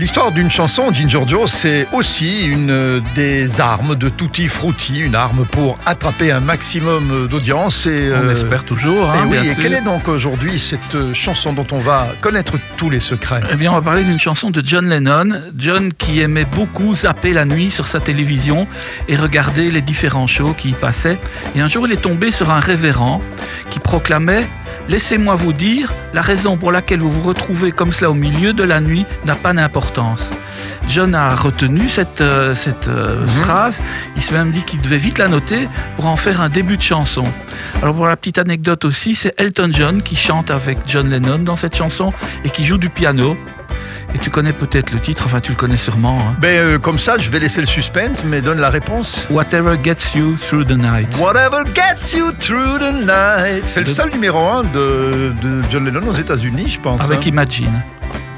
L'histoire 0.00 0.32
d'une 0.32 0.48
chanson, 0.48 0.90
Ginger 0.94 1.24
Joe, 1.26 1.50
c'est 1.50 1.86
aussi 1.92 2.46
une 2.46 3.02
des 3.14 3.60
armes 3.60 3.96
de 3.96 4.08
Tutti 4.08 4.48
Frutti, 4.48 4.98
une 4.98 5.14
arme 5.14 5.44
pour 5.44 5.78
attraper 5.84 6.32
un 6.32 6.40
maximum 6.40 7.28
d'audience. 7.28 7.84
Et, 7.84 8.10
On 8.10 8.28
euh, 8.28 8.32
espère 8.32 8.64
toujours, 8.64 9.14
et 9.14 9.18
hein, 9.18 9.28
oui, 9.28 9.36
et 9.46 9.54
quelle 9.56 9.74
est 9.74 9.82
donc 9.82 10.08
aujourd'hui 10.08 10.58
cette 10.58 11.12
chanson 11.12 11.52
dont 11.52 11.66
on 11.72 11.80
va 11.80 12.14
connaître 12.22 12.54
tous 12.78 12.88
les 12.88 12.98
secrets? 12.98 13.42
Eh 13.52 13.56
bien, 13.56 13.72
on 13.72 13.74
va 13.74 13.82
parler 13.82 14.02
d'une 14.02 14.18
chanson 14.18 14.48
de 14.48 14.62
John 14.64 14.88
Lennon. 14.88 15.38
John 15.54 15.92
qui 15.92 16.20
aimait 16.20 16.46
beaucoup 16.46 16.94
zapper 16.94 17.34
la 17.34 17.44
nuit 17.44 17.70
sur 17.70 17.86
sa 17.86 18.00
télévision 18.00 18.66
et 19.06 19.16
regarder 19.16 19.70
les 19.70 19.82
différents 19.82 20.26
shows 20.26 20.54
qui 20.54 20.70
y 20.70 20.72
passaient. 20.72 21.18
Et 21.54 21.60
un 21.60 21.68
jour, 21.68 21.86
il 21.86 21.92
est 21.92 22.00
tombé 22.00 22.30
sur 22.30 22.48
un 22.48 22.60
révérend 22.60 23.20
qui 23.68 23.80
proclamait 23.80 24.46
Laissez-moi 24.90 25.36
vous 25.36 25.52
dire, 25.52 25.94
la 26.12 26.20
raison 26.20 26.56
pour 26.56 26.72
laquelle 26.72 26.98
vous 26.98 27.12
vous 27.12 27.20
retrouvez 27.20 27.70
comme 27.70 27.92
cela 27.92 28.10
au 28.10 28.14
milieu 28.14 28.52
de 28.52 28.64
la 28.64 28.80
nuit 28.80 29.06
n'a 29.24 29.36
pas 29.36 29.52
d'importance. 29.52 30.32
John 30.88 31.14
a 31.14 31.36
retenu 31.36 31.88
cette, 31.88 32.20
euh, 32.20 32.56
cette 32.56 32.88
euh, 32.88 33.24
phrase. 33.24 33.80
Il 34.16 34.22
s'est 34.22 34.34
même 34.34 34.50
dit 34.50 34.64
qu'il 34.64 34.80
devait 34.80 34.96
vite 34.96 35.18
la 35.18 35.28
noter 35.28 35.68
pour 35.94 36.06
en 36.06 36.16
faire 36.16 36.40
un 36.40 36.48
début 36.48 36.76
de 36.76 36.82
chanson. 36.82 37.22
Alors 37.80 37.94
pour 37.94 38.08
la 38.08 38.16
petite 38.16 38.38
anecdote 38.38 38.84
aussi, 38.84 39.14
c'est 39.14 39.32
Elton 39.38 39.70
John 39.72 40.02
qui 40.02 40.16
chante 40.16 40.50
avec 40.50 40.78
John 40.88 41.08
Lennon 41.08 41.38
dans 41.38 41.54
cette 41.54 41.76
chanson 41.76 42.12
et 42.44 42.50
qui 42.50 42.64
joue 42.64 42.78
du 42.78 42.90
piano. 42.90 43.36
Et 44.14 44.18
tu 44.18 44.28
connais 44.30 44.52
peut-être 44.52 44.90
le 44.92 44.98
titre, 45.00 45.22
enfin 45.26 45.40
tu 45.40 45.52
le 45.52 45.56
connais 45.56 45.76
sûrement. 45.76 46.18
hein. 46.20 46.34
ben, 46.40 46.48
euh, 46.48 46.78
Comme 46.78 46.98
ça, 46.98 47.16
je 47.18 47.30
vais 47.30 47.38
laisser 47.38 47.60
le 47.60 47.66
suspense, 47.66 48.24
mais 48.24 48.40
donne 48.40 48.58
la 48.58 48.70
réponse. 48.70 49.26
Whatever 49.30 49.76
gets 49.82 50.16
you 50.16 50.34
through 50.36 50.64
the 50.66 50.72
night. 50.76 51.16
Whatever 51.18 51.62
gets 51.74 52.16
you 52.16 52.32
through 52.32 52.78
the 52.80 52.92
night. 53.06 53.66
C'est 53.66 53.80
le 53.80 53.86
De- 53.86 53.90
seul 53.90 54.10
numéro 54.10 54.38
un 54.48 54.64
de, 54.64 55.32
de 55.40 55.62
John 55.70 55.84
Lennon 55.84 56.08
aux 56.08 56.12
États-Unis, 56.12 56.70
je 56.70 56.80
pense. 56.80 57.02
Avec 57.04 57.18
hein. 57.20 57.28
Imagine. 57.28 57.82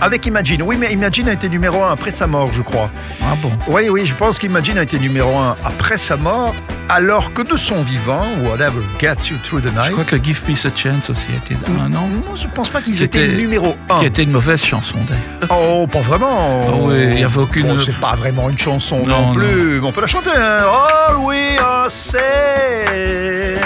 Avec 0.00 0.26
Imagine. 0.26 0.62
Oui, 0.62 0.76
mais 0.78 0.92
Imagine 0.92 1.28
a 1.28 1.32
été 1.34 1.48
numéro 1.48 1.84
un 1.84 1.92
après 1.92 2.10
sa 2.10 2.26
mort, 2.26 2.50
je 2.52 2.62
crois. 2.62 2.90
Ah 3.22 3.34
bon? 3.40 3.52
Oui, 3.68 3.88
oui, 3.90 4.06
je 4.06 4.14
pense 4.14 4.38
qu'Imagine 4.38 4.78
a 4.78 4.82
été 4.82 4.98
numéro 4.98 5.36
un 5.38 5.56
après 5.64 5.98
sa 5.98 6.16
mort, 6.16 6.54
alors 6.90 7.32
que 7.32 7.42
de 7.42 7.56
son 7.56 7.82
vivant, 7.82 8.22
Whatever 8.42 8.80
Gets 9.00 9.30
You 9.30 9.36
Through 9.44 9.62
the 9.62 9.66
Night. 9.74 9.86
Je 9.86 9.92
crois 9.92 10.04
que 10.04 10.22
Give 10.22 10.42
Peace 10.42 10.66
a 10.66 10.70
Chance 10.76 11.08
aussi 11.10 11.28
était 11.36 11.56
un 11.70 11.86
an. 11.94 12.08
Non, 12.08 12.34
je 12.34 12.46
pense 12.48 12.68
pas 12.70 12.82
qu'ils 12.82 12.94
Qui 12.96 13.04
étaient 13.04 13.24
était- 13.26 13.36
numéro 13.36 13.76
un. 13.88 13.98
Qui 14.00 14.06
était 14.06 14.24
une 14.24 14.32
mauvaise 14.32 14.62
chanson 14.64 14.98
d'ailleurs. 15.08 15.50
Oh, 15.62 15.86
pas 15.86 16.00
vraiment. 16.00 16.66
Ah 16.68 16.72
oui, 16.82 17.08
il 17.12 17.20
y 17.20 17.24
avait 17.24 17.38
aucune- 17.38 17.68
Bon, 17.68 17.78
c'est 17.78 17.94
pas 17.96 18.14
vraiment 18.16 18.50
une 18.50 18.58
chanson 18.58 19.06
non, 19.06 19.26
Non, 19.28 19.32
plus. 19.32 19.80
mais 19.80 19.86
On 19.86 19.92
peut 19.92 20.00
la 20.00 20.06
chanter. 20.08 20.30
Hein. 20.36 20.64
All 21.08 21.16
we 21.18 21.58
are 21.60 21.88
saying 21.90 23.58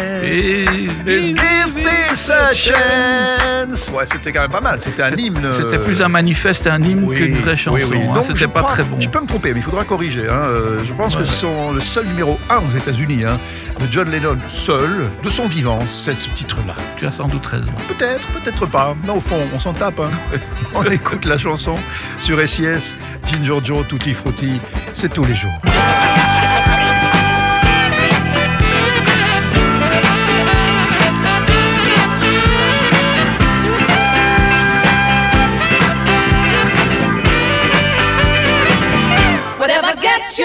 is 1.07 1.29
give 1.35 1.75
this 2.15 2.31
a 2.31 2.53
chance. 2.53 3.91
Ouais, 3.93 4.07
c'était 4.07 4.33
quand 4.33 4.43
même 4.43 4.51
pas 4.51 4.61
mal. 4.61 4.81
C'était 4.81 5.03
un 5.03 5.11
hymne. 5.17 5.51
C'était 5.53 5.79
plus 5.79 6.01
un 6.03 6.09
manifeste, 6.09 6.67
un 6.67 6.81
hymne 6.83 7.05
Oui, 7.05 7.17
qu'une 7.17 7.37
vraie 7.37 7.53
oui, 7.53 7.57
chanson. 7.57 7.89
oui. 7.91 7.99
hein. 8.09 8.15
Donc, 8.15 8.23
je 8.23 8.33
C'était 8.35 8.47
pas 8.47 8.61
crois- 8.61 8.73
très 8.73 8.83
bon. 8.85 8.97
Tu 8.99 9.09
peux 9.09 9.21
me 9.21 9.27
tromper, 9.27 9.53
mais 9.53 9.61
il 9.61 9.63
faudra 9.63 9.85
corriger. 9.85 10.29
hein. 10.29 10.43
Euh, 10.45 10.79
Je 10.87 10.93
pense 10.93 11.15
Ouais, 11.15 11.23
que 11.23 11.27
son, 11.27 11.73
le 11.73 11.81
seul 11.81 12.07
numéro 12.07 12.39
1 12.51 12.57
aux 12.59 12.77
États-Unis 12.77 13.25
hein, 13.25 13.39
de 13.81 13.87
John 13.91 14.11
Lennon, 14.11 14.37
seul, 14.49 15.11
de 15.23 15.29
son 15.29 15.47
vivant, 15.47 15.81
c'est 15.89 16.15
ce 16.15 16.29
titre-là. 16.31 16.75
Tu 16.97 17.07
as 17.07 17.13
sans 17.13 17.27
doute 17.29 17.45
raison. 17.47 17.73
Peut-être, 17.89 18.29
peut-être 18.29 18.67
pas. 18.67 18.95
Mais 19.05 19.11
au 19.11 19.21
fond, 19.21 19.41
on 19.55 19.59
s'en 19.59 19.73
tape. 19.73 20.01
on 20.75 20.85
écoute 20.85 21.25
la 21.25 21.39
chanson 21.39 21.75
sur 22.21 22.39
SIS, 22.49 22.97
Ginger 23.27 23.59
Joe, 23.65 23.87
Tutti 23.89 24.15
Frutti, 24.15 24.61
c'est 24.93 25.13
tous 25.13 25.25
les 25.25 25.35
jours. 25.35 25.53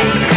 Whatever 0.00 0.29